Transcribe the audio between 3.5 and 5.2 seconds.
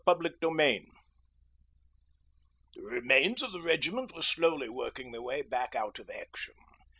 the Regiment were slowly working